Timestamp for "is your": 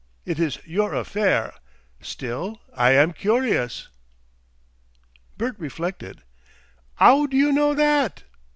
0.39-0.95